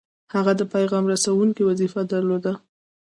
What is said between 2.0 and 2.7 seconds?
درلوده.